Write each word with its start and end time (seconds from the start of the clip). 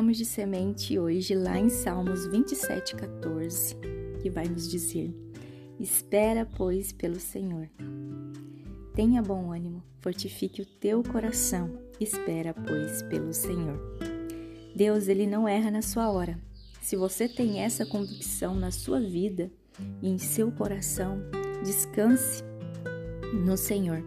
Vamos 0.00 0.16
de 0.16 0.24
semente 0.24 0.98
hoje 0.98 1.34
lá 1.34 1.58
em 1.58 1.68
Salmos 1.68 2.26
27:14, 2.26 3.76
que 4.22 4.30
vai 4.30 4.48
nos 4.48 4.66
dizer: 4.66 5.14
Espera, 5.78 6.48
pois, 6.56 6.90
pelo 6.90 7.20
Senhor. 7.20 7.68
Tenha 8.94 9.20
bom 9.20 9.52
ânimo, 9.52 9.84
fortifique 9.98 10.62
o 10.62 10.64
teu 10.64 11.02
coração. 11.02 11.78
Espera, 12.00 12.54
pois, 12.54 13.02
pelo 13.02 13.34
Senhor. 13.34 13.78
Deus, 14.74 15.06
ele 15.06 15.26
não 15.26 15.46
erra 15.46 15.70
na 15.70 15.82
sua 15.82 16.10
hora. 16.10 16.40
Se 16.80 16.96
você 16.96 17.28
tem 17.28 17.60
essa 17.60 17.84
convicção 17.84 18.54
na 18.54 18.70
sua 18.70 19.00
vida 19.00 19.52
e 20.00 20.08
em 20.08 20.16
seu 20.16 20.50
coração, 20.50 21.18
descanse 21.62 22.42
no 23.44 23.54
Senhor. 23.54 24.02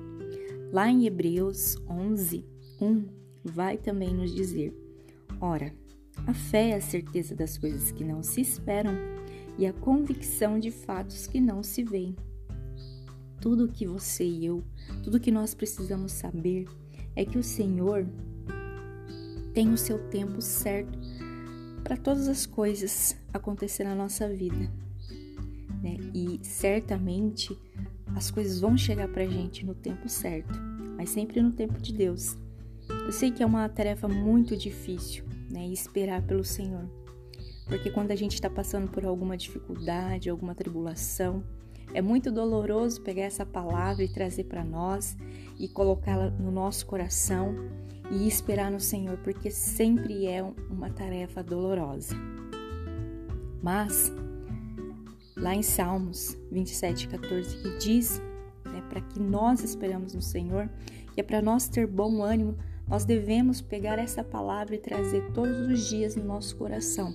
Lá 0.71 0.89
em 0.89 1.05
Hebreus 1.05 1.77
11, 1.87 2.43
1, 2.81 3.05
vai 3.43 3.77
também 3.77 4.11
nos 4.11 4.33
dizer: 4.33 4.75
Ora, 5.39 5.82
a 6.25 6.33
fé 6.33 6.69
é 6.69 6.75
a 6.75 6.81
certeza 6.81 7.35
das 7.35 7.57
coisas 7.57 7.91
que 7.91 8.03
não 8.03 8.23
se 8.23 8.41
esperam 8.41 8.93
e 9.57 9.65
a 9.65 9.73
convicção 9.73 10.59
de 10.59 10.71
fatos 10.71 11.27
que 11.27 11.39
não 11.39 11.61
se 11.61 11.83
veem. 11.83 12.15
Tudo 13.41 13.67
que 13.67 13.85
você 13.85 14.23
e 14.23 14.45
eu, 14.45 14.63
tudo 15.03 15.19
que 15.19 15.31
nós 15.31 15.53
precisamos 15.53 16.13
saber 16.13 16.65
é 17.15 17.25
que 17.25 17.37
o 17.37 17.43
Senhor 17.43 18.07
tem 19.53 19.71
o 19.71 19.77
seu 19.77 19.99
tempo 20.09 20.41
certo 20.41 20.97
para 21.83 21.97
todas 21.97 22.27
as 22.27 22.45
coisas 22.45 23.15
acontecer 23.33 23.83
na 23.83 23.93
nossa 23.93 24.27
vida. 24.29 24.71
Né? 25.81 25.97
E 26.13 26.39
certamente 26.41 27.57
as 28.15 28.31
coisas 28.31 28.61
vão 28.61 28.77
chegar 28.77 29.09
para 29.09 29.23
a 29.23 29.27
gente 29.27 29.65
no 29.65 29.75
tempo 29.75 30.07
certo, 30.07 30.57
mas 30.95 31.09
sempre 31.09 31.41
no 31.41 31.51
tempo 31.51 31.79
de 31.81 31.93
Deus. 31.93 32.37
Eu 32.89 33.11
sei 33.11 33.31
que 33.31 33.43
é 33.43 33.45
uma 33.45 33.67
tarefa 33.67 34.07
muito 34.07 34.55
difícil, 34.55 35.25
né? 35.53 35.67
Esperar 35.67 36.23
pelo 36.23 36.43
Senhor. 36.43 36.89
Porque 37.67 37.91
quando 37.91 38.11
a 38.11 38.15
gente 38.15 38.33
está 38.33 38.49
passando 38.49 38.89
por 38.89 39.05
alguma 39.05 39.37
dificuldade, 39.37 40.29
alguma 40.29 40.55
tribulação, 40.55 41.43
é 41.93 42.01
muito 42.01 42.31
doloroso 42.31 43.01
pegar 43.01 43.23
essa 43.23 43.45
palavra 43.45 44.03
e 44.03 44.11
trazer 44.11 44.45
para 44.45 44.63
nós 44.63 45.15
e 45.59 45.67
colocá-la 45.67 46.31
no 46.31 46.51
nosso 46.51 46.85
coração 46.87 47.55
e 48.11 48.27
esperar 48.27 48.71
no 48.71 48.79
Senhor, 48.79 49.17
porque 49.17 49.51
sempre 49.51 50.25
é 50.25 50.43
uma 50.69 50.89
tarefa 50.89 51.43
dolorosa. 51.43 52.15
Mas, 53.61 54.11
lá 55.37 55.55
em 55.55 55.61
Salmos 55.61 56.35
27, 56.51 57.07
14, 57.07 57.57
que 57.57 57.77
diz 57.77 58.21
né, 58.65 58.83
para 58.89 58.99
que 58.99 59.19
nós 59.19 59.63
esperamos 59.63 60.13
no 60.13 60.21
Senhor, 60.21 60.69
que 61.13 61.21
é 61.21 61.23
para 61.23 61.41
nós 61.41 61.69
ter 61.69 61.87
bom 61.87 62.21
ânimo, 62.23 62.57
nós 62.87 63.05
devemos 63.05 63.61
pegar 63.61 63.97
essa 63.97 64.23
palavra 64.23 64.75
e 64.75 64.79
trazer 64.79 65.31
todos 65.31 65.67
os 65.67 65.87
dias 65.89 66.15
no 66.15 66.23
nosso 66.23 66.55
coração, 66.57 67.13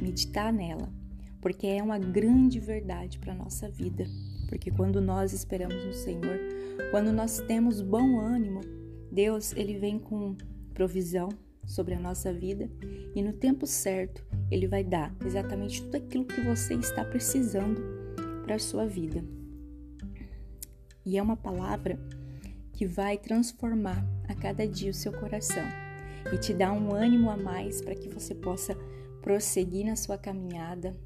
meditar 0.00 0.52
nela, 0.52 0.92
porque 1.40 1.66
é 1.66 1.82
uma 1.82 1.98
grande 1.98 2.58
verdade 2.58 3.18
para 3.18 3.32
a 3.32 3.36
nossa 3.36 3.68
vida. 3.68 4.06
Porque 4.48 4.70
quando 4.70 5.00
nós 5.00 5.32
esperamos 5.32 5.84
no 5.84 5.92
Senhor, 5.92 6.38
quando 6.90 7.12
nós 7.12 7.40
temos 7.40 7.80
bom 7.80 8.18
ânimo, 8.20 8.60
Deus 9.10 9.52
ele 9.56 9.78
vem 9.78 9.98
com 9.98 10.36
provisão 10.74 11.28
sobre 11.64 11.94
a 11.94 12.00
nossa 12.00 12.32
vida 12.32 12.70
e 13.14 13.22
no 13.22 13.32
tempo 13.32 13.66
certo 13.66 14.24
ele 14.50 14.68
vai 14.68 14.84
dar 14.84 15.14
exatamente 15.24 15.82
tudo 15.82 15.96
aquilo 15.96 16.24
que 16.24 16.40
você 16.42 16.74
está 16.74 17.04
precisando 17.04 17.82
para 18.44 18.54
a 18.54 18.60
sua 18.60 18.86
vida. 18.86 19.24
E 21.04 21.16
é 21.16 21.22
uma 21.22 21.36
palavra 21.36 21.98
que 22.72 22.86
vai 22.86 23.16
transformar 23.16 24.04
a 24.28 24.34
cada 24.34 24.66
dia 24.66 24.90
o 24.90 24.94
seu 24.94 25.12
coração 25.12 25.64
e 26.32 26.38
te 26.38 26.52
dar 26.52 26.72
um 26.72 26.94
ânimo 26.94 27.30
a 27.30 27.36
mais 27.36 27.80
para 27.80 27.94
que 27.94 28.08
você 28.08 28.34
possa 28.34 28.74
prosseguir 29.22 29.86
na 29.86 29.96
sua 29.96 30.18
caminhada 30.18 30.96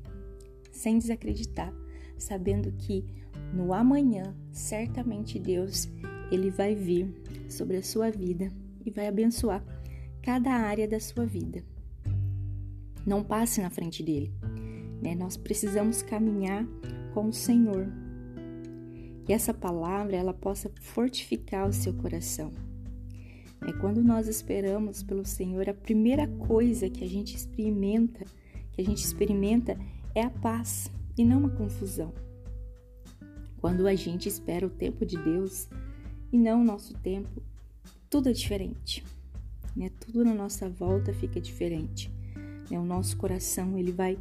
sem 0.72 0.98
desacreditar, 0.98 1.72
sabendo 2.18 2.72
que 2.72 3.04
no 3.52 3.72
amanhã 3.72 4.34
certamente 4.52 5.38
Deus 5.38 5.88
ele 6.30 6.50
vai 6.50 6.74
vir 6.74 7.12
sobre 7.48 7.76
a 7.76 7.82
sua 7.82 8.10
vida 8.10 8.50
e 8.84 8.90
vai 8.90 9.06
abençoar 9.08 9.64
cada 10.22 10.50
área 10.52 10.86
da 10.86 11.00
sua 11.00 11.26
vida. 11.26 11.62
Não 13.06 13.24
passe 13.24 13.60
na 13.60 13.70
frente 13.70 14.02
dele. 14.02 14.32
Né? 15.02 15.14
Nós 15.14 15.36
precisamos 15.36 16.02
caminhar 16.02 16.66
com 17.14 17.28
o 17.28 17.32
Senhor 17.32 17.88
que 19.24 19.32
essa 19.32 19.54
palavra 19.54 20.16
ela 20.16 20.34
possa 20.34 20.70
fortificar 20.80 21.68
o 21.68 21.72
seu 21.72 21.94
coração. 21.94 22.52
É 23.66 23.72
quando 23.72 24.02
nós 24.02 24.26
esperamos 24.26 25.02
pelo 25.02 25.24
Senhor, 25.24 25.68
a 25.68 25.74
primeira 25.74 26.26
coisa 26.26 26.88
que 26.88 27.04
a 27.04 27.08
gente 27.08 27.36
experimenta, 27.36 28.24
que 28.72 28.80
a 28.80 28.84
gente 28.84 29.04
experimenta 29.04 29.78
é 30.14 30.22
a 30.22 30.30
paz 30.30 30.90
e 31.16 31.24
não 31.24 31.46
a 31.46 31.50
confusão. 31.50 32.12
Quando 33.60 33.86
a 33.86 33.94
gente 33.94 34.28
espera 34.28 34.66
o 34.66 34.70
tempo 34.70 35.04
de 35.04 35.16
Deus 35.16 35.68
e 36.32 36.38
não 36.38 36.62
o 36.62 36.64
nosso 36.64 36.94
tempo, 36.94 37.42
tudo 38.08 38.30
é 38.30 38.32
diferente. 38.32 39.04
Né? 39.76 39.90
Tudo 40.00 40.24
na 40.24 40.34
nossa 40.34 40.68
volta 40.68 41.12
fica 41.12 41.40
diferente. 41.40 42.10
Né? 42.70 42.78
O 42.78 42.84
nosso 42.84 43.16
coração 43.16 43.78
ele 43.78 43.92
vai 43.92 44.18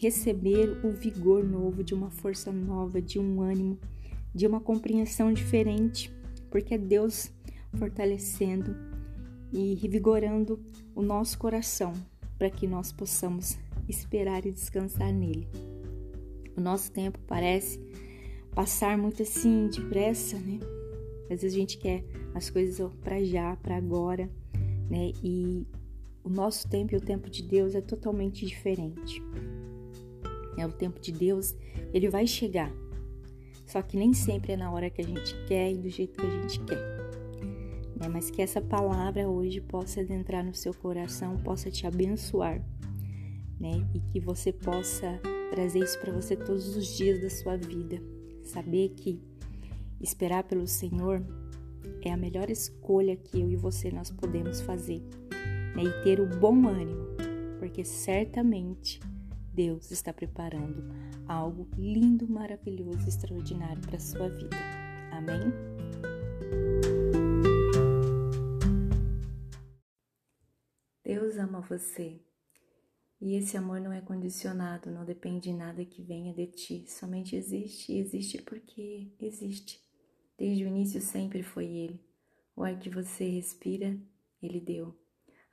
receber 0.00 0.84
o 0.84 0.90
vigor 0.90 1.44
novo, 1.44 1.84
de 1.84 1.92
uma 1.92 2.10
força 2.10 2.50
nova, 2.50 3.02
de 3.02 3.18
um 3.18 3.42
ânimo 3.42 3.78
de 4.34 4.46
uma 4.46 4.60
compreensão 4.60 5.32
diferente, 5.32 6.12
porque 6.50 6.74
é 6.74 6.78
Deus 6.78 7.30
fortalecendo 7.76 8.76
e 9.52 9.74
revigorando 9.74 10.60
o 10.94 11.02
nosso 11.02 11.38
coração 11.38 11.92
para 12.38 12.50
que 12.50 12.66
nós 12.66 12.92
possamos 12.92 13.58
esperar 13.88 14.46
e 14.46 14.52
descansar 14.52 15.12
nele. 15.12 15.48
O 16.56 16.60
nosso 16.60 16.90
tempo 16.92 17.18
parece 17.26 17.80
passar 18.54 18.98
muito 18.98 19.22
assim 19.22 19.68
depressa, 19.68 20.38
né? 20.38 20.58
Às 21.24 21.42
vezes 21.42 21.54
a 21.54 21.58
gente 21.58 21.78
quer 21.78 22.04
as 22.34 22.50
coisas 22.50 22.92
para 23.02 23.22
já, 23.22 23.56
para 23.56 23.76
agora, 23.76 24.30
né? 24.90 25.12
E 25.22 25.66
o 26.24 26.28
nosso 26.28 26.68
tempo 26.68 26.94
e 26.94 26.96
o 26.96 27.00
tempo 27.00 27.30
de 27.30 27.42
Deus 27.42 27.74
é 27.74 27.80
totalmente 27.80 28.44
diferente. 28.46 29.22
É 30.56 30.66
o 30.66 30.72
tempo 30.72 31.00
de 31.00 31.12
Deus, 31.12 31.54
ele 31.94 32.08
vai 32.08 32.26
chegar, 32.26 32.72
só 33.64 33.80
que 33.80 33.96
nem 33.96 34.12
sempre 34.12 34.52
é 34.52 34.56
na 34.56 34.72
hora 34.72 34.90
que 34.90 35.00
a 35.00 35.04
gente 35.04 35.34
quer 35.46 35.70
e 35.70 35.76
do 35.76 35.88
jeito 35.88 36.18
que 36.18 36.26
a 36.26 36.30
gente 36.30 36.60
quer. 36.64 36.97
Né? 37.98 38.08
Mas 38.08 38.30
que 38.30 38.40
essa 38.40 38.60
palavra 38.60 39.28
hoje 39.28 39.60
possa 39.60 40.00
adentrar 40.00 40.44
no 40.44 40.54
seu 40.54 40.72
coração, 40.72 41.36
possa 41.38 41.70
te 41.70 41.86
abençoar, 41.86 42.62
né? 43.58 43.84
E 43.92 44.00
que 44.00 44.20
você 44.20 44.52
possa 44.52 45.20
trazer 45.50 45.80
isso 45.80 45.98
para 45.98 46.12
você 46.12 46.36
todos 46.36 46.76
os 46.76 46.96
dias 46.96 47.20
da 47.20 47.28
sua 47.28 47.56
vida. 47.56 48.00
Saber 48.42 48.90
que 48.90 49.20
esperar 50.00 50.44
pelo 50.44 50.66
Senhor 50.66 51.24
é 52.02 52.12
a 52.12 52.16
melhor 52.16 52.50
escolha 52.50 53.16
que 53.16 53.40
eu 53.40 53.50
e 53.50 53.56
você 53.56 53.90
nós 53.90 54.10
podemos 54.10 54.60
fazer. 54.60 55.02
Né? 55.74 55.84
E 55.84 56.04
ter 56.04 56.20
o 56.20 56.26
bom 56.26 56.68
ânimo, 56.68 57.08
porque 57.58 57.84
certamente 57.84 59.00
Deus 59.52 59.90
está 59.90 60.12
preparando 60.12 60.84
algo 61.26 61.66
lindo, 61.76 62.28
maravilhoso, 62.28 63.08
extraordinário 63.08 63.82
para 63.82 63.98
sua 63.98 64.28
vida. 64.28 64.56
Amém? 65.10 65.87
Ama 71.58 71.60
você. 71.60 72.20
E 73.20 73.34
esse 73.34 73.56
amor 73.56 73.80
não 73.80 73.92
é 73.92 74.00
condicionado, 74.00 74.90
não 74.90 75.04
depende 75.04 75.50
de 75.50 75.52
nada 75.52 75.84
que 75.84 76.02
venha 76.02 76.32
de 76.32 76.46
ti. 76.46 76.84
Somente 76.88 77.34
existe 77.34 77.92
e 77.92 77.98
existe 77.98 78.40
porque 78.42 79.12
existe. 79.20 79.82
Desde 80.38 80.64
o 80.64 80.68
início 80.68 81.00
sempre 81.00 81.42
foi 81.42 81.66
Ele. 81.66 82.00
O 82.54 82.62
ar 82.62 82.78
que 82.78 82.88
você 82.88 83.28
respira, 83.28 83.98
Ele 84.40 84.60
deu. 84.60 84.96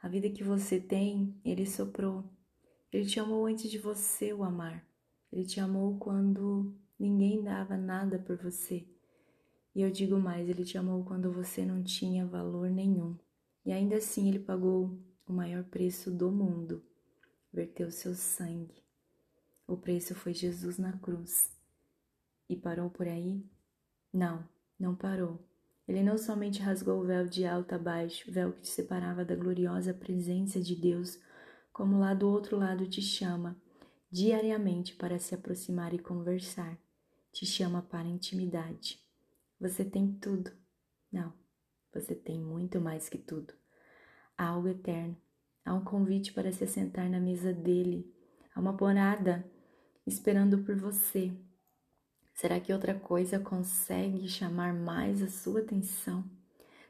A 0.02 0.07
vida 0.07 0.30
que 0.30 0.44
você 0.44 0.80
tem, 0.80 1.36
Ele 1.44 1.66
soprou. 1.66 2.24
Ele 2.94 3.06
te 3.06 3.19
amou 3.19 3.48
antes 3.48 3.69
de 3.69 3.80
você 3.80 4.31
o 4.31 4.44
amar. 4.44 4.88
Ele 5.31 5.44
te 5.44 5.60
amou 5.60 5.98
quando 5.98 6.75
ninguém 7.00 7.44
dava 7.44 7.75
nada 7.75 8.19
por 8.19 8.38
você. 8.38 8.88
E 9.74 9.81
eu 9.81 9.92
digo 9.92 10.18
mais, 10.18 10.48
ele 10.48 10.63
te 10.63 10.78
amou 10.78 11.04
quando 11.04 11.34
você 11.34 11.66
não 11.66 11.84
tinha 11.84 12.25
valor 12.25 12.69
nenhum. 12.69 13.18
E 13.66 13.74
ainda 13.74 13.98
assim 13.98 14.30
ele 14.30 14.40
pagou 14.40 14.98
o 15.27 15.33
maior 15.33 15.63
preço 15.63 16.12
do 16.12 16.31
mundo. 16.31 16.83
Verteu 17.51 17.89
seu 17.92 18.13
sangue. 18.13 18.83
O 19.68 19.75
preço 19.75 20.13
foi 20.13 20.33
Jesus 20.33 20.77
na 20.77 20.94
cruz. 20.94 21.51
E 22.48 22.56
parou 22.56 22.89
por 22.89 23.07
aí? 23.07 23.44
Não, 24.13 24.48
não 24.80 24.95
parou. 24.95 25.39
Ele 25.88 26.04
não 26.04 26.18
somente 26.18 26.62
rasgou 26.62 27.01
o 27.01 27.06
véu 27.06 27.27
de 27.27 27.45
alto 27.45 27.74
a 27.75 27.77
baixo, 27.77 28.31
véu 28.31 28.54
que 28.54 28.62
te 28.62 28.69
separava 28.69 29.24
da 29.24 29.36
gloriosa 29.36 29.94
presença 29.94 30.60
de 30.60 30.75
Deus, 30.75 31.19
como 31.72 32.00
lá 32.00 32.13
do 32.13 32.27
outro 32.27 32.57
lado 32.57 32.88
te 32.88 33.01
chama 33.01 33.56
diariamente 34.12 34.95
para 34.95 35.19
se 35.19 35.36
aproximar 35.36 35.94
e 35.94 36.00
conversar. 36.00 36.77
Te 37.31 37.45
chama 37.45 37.81
para 37.81 38.07
intimidade. 38.07 39.04
Você 39.60 39.83
tem 39.83 40.13
tudo. 40.13 40.51
Não, 41.12 41.33
você 41.94 42.16
tem 42.16 42.39
muito 42.39 42.80
mais 42.80 43.10
que 43.10 43.18
tudo. 43.18 43.54
Algo 44.38 44.68
eterno, 44.68 45.16
Há 45.66 45.74
um 45.74 45.84
convite 45.84 46.32
para 46.32 46.52
se 46.52 46.64
assentar 46.64 47.10
na 47.10 47.20
mesa 47.20 47.52
dele. 47.52 48.14
Há 48.54 48.60
uma 48.60 48.72
morada 48.72 49.44
esperando 50.06 50.60
por 50.60 50.76
você. 50.76 51.32
Será 52.36 52.60
que 52.60 52.72
outra 52.72 52.94
coisa 52.94 53.40
consegue 53.40 54.28
chamar 54.30 54.76
mais 54.76 55.24
a 55.24 55.28
sua 55.28 55.62
atenção? 55.62 56.24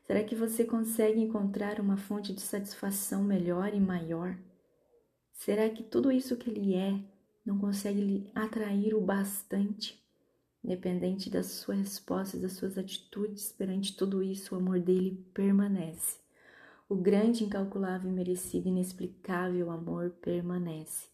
Será 0.05 0.21
que 0.25 0.35
você 0.35 0.65
consegue 0.65 1.21
encontrar 1.21 1.79
uma 1.79 1.95
fonte 1.95 2.33
de 2.33 2.41
satisfação 2.41 3.23
melhor 3.23 3.73
e 3.73 3.79
maior? 3.79 4.37
Será 5.31 5.69
que 5.69 5.81
tudo 5.81 6.11
isso 6.11 6.35
que 6.35 6.49
ele 6.49 6.75
é 6.75 6.99
não 7.45 7.57
consegue 7.57 8.01
lhe 8.01 8.31
atrair 8.35 8.93
o 8.93 8.99
bastante? 8.99 10.03
Independente 10.61 11.29
das 11.29 11.45
suas 11.45 11.77
respostas, 11.77 12.41
das 12.41 12.53
suas 12.53 12.77
atitudes 12.77 13.53
perante 13.53 13.95
tudo 13.95 14.21
isso, 14.21 14.53
o 14.53 14.57
amor 14.57 14.79
dele 14.81 15.25
permanece. 15.33 16.24
O 16.87 16.95
grande, 16.95 17.43
incalculável, 17.43 18.11
merecido, 18.11 18.67
inexplicável 18.67 19.71
amor 19.71 20.11
permanece. 20.21 21.07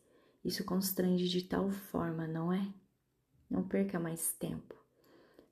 Isso 0.43 0.65
constrange 0.65 1.29
de 1.29 1.43
tal 1.43 1.71
forma, 1.71 2.27
não 2.27 2.51
é? 2.51 2.73
Não 3.49 3.65
perca 3.65 3.97
mais 3.97 4.33
tempo. 4.33 4.75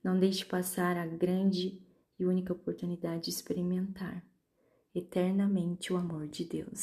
Não 0.03 0.19
deixe 0.19 0.43
passar 0.43 0.97
a 0.97 1.05
grande 1.05 1.81
e 2.19 2.25
única 2.25 2.51
oportunidade 2.51 3.25
de 3.25 3.29
experimentar 3.29 4.25
eternamente 4.93 5.93
o 5.93 5.97
amor 5.97 6.27
de 6.27 6.43
Deus. 6.43 6.79